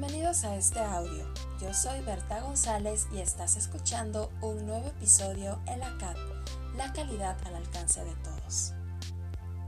[0.00, 1.26] Bienvenidos a este audio.
[1.60, 6.16] Yo soy Berta González y estás escuchando un nuevo episodio en la CAT,
[6.76, 8.74] la calidad al alcance de todos.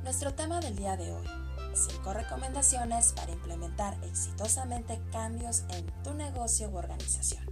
[0.04, 1.27] Nuestro tema del día de hoy,
[1.74, 7.44] 5 recomendaciones para implementar exitosamente cambios en tu negocio u organización.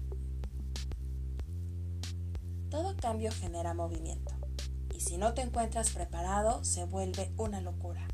[2.71, 4.37] Todo cambio genera movimiento
[4.95, 8.07] y si no te encuentras preparado se vuelve una locura.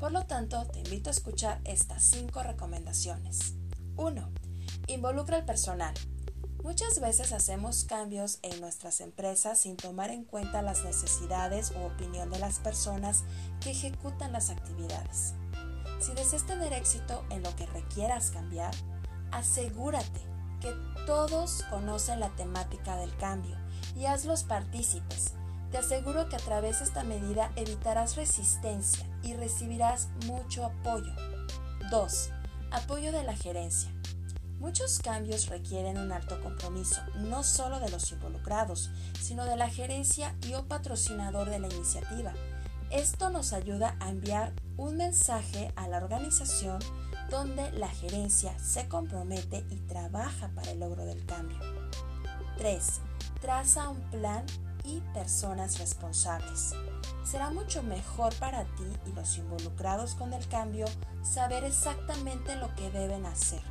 [0.00, 3.54] Por lo tanto, te invito a escuchar estas 5 recomendaciones.
[3.96, 4.28] 1.
[4.88, 5.94] Involucra al personal.
[6.62, 12.30] Muchas veces hacemos cambios en nuestras empresas sin tomar en cuenta las necesidades u opinión
[12.30, 13.22] de las personas
[13.60, 15.34] que ejecutan las actividades.
[16.00, 18.74] Si deseas tener éxito en lo que requieras cambiar,
[19.30, 20.20] asegúrate
[20.60, 20.72] que
[21.06, 23.56] todos conocen la temática del cambio
[23.94, 25.34] y hazlos partícipes.
[25.70, 31.12] Te aseguro que a través de esta medida evitarás resistencia y recibirás mucho apoyo.
[31.90, 32.30] 2
[32.74, 33.88] Apoyo de la gerencia.
[34.58, 40.34] Muchos cambios requieren un alto compromiso, no solo de los involucrados, sino de la gerencia
[40.42, 42.32] y o patrocinador de la iniciativa.
[42.90, 46.80] Esto nos ayuda a enviar un mensaje a la organización
[47.30, 51.60] donde la gerencia se compromete y trabaja para el logro del cambio.
[52.58, 53.00] 3.
[53.40, 54.44] Traza un plan
[54.82, 56.72] y personas responsables.
[57.24, 60.84] Será mucho mejor para ti y los involucrados con el cambio
[61.22, 63.62] saber exactamente lo que deben hacer,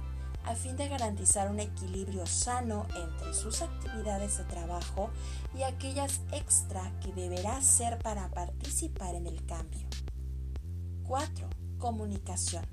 [0.43, 5.11] a fin de garantizar un equilibrio sano entre sus actividades de trabajo
[5.55, 9.87] y aquellas extra que deberá hacer para participar en el cambio.
[11.03, 11.47] 4.
[11.77, 12.65] Comunicación.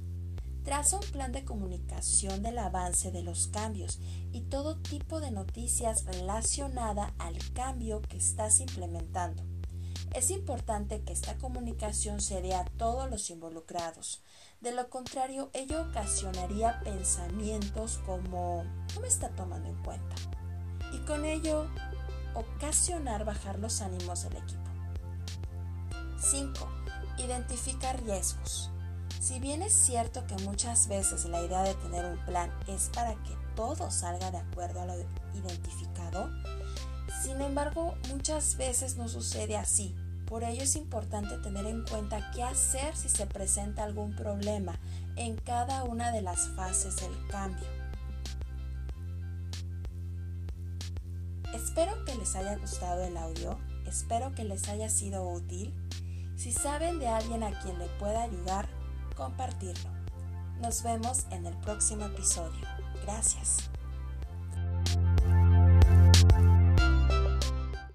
[0.65, 3.98] Traza un plan de comunicación del avance de los cambios
[4.33, 9.50] y todo tipo de noticias relacionada al cambio que estás implementando.
[10.14, 14.22] Es importante que esta comunicación se dé a todos los involucrados.
[14.61, 20.16] De lo contrario, ello ocasionaría pensamientos como no me está tomando en cuenta.
[20.92, 21.69] Y con ello
[22.34, 24.60] ocasionar bajar los ánimos del equipo.
[26.19, 26.69] 5.
[27.19, 28.71] Identifica riesgos.
[29.21, 33.15] Si bien es cierto que muchas veces la idea de tener un plan es para
[33.22, 34.94] que todo salga de acuerdo a lo
[35.34, 36.31] identificado,
[37.22, 39.94] sin embargo muchas veces no sucede así.
[40.26, 44.78] Por ello es importante tener en cuenta qué hacer si se presenta algún problema
[45.16, 47.66] en cada una de las fases del cambio.
[51.53, 55.75] Espero que les haya gustado el audio, espero que les haya sido útil.
[56.37, 58.69] Si saben de alguien a quien le pueda ayudar,
[59.16, 59.91] compartirlo.
[60.60, 62.66] Nos vemos en el próximo episodio.
[63.03, 63.71] Gracias.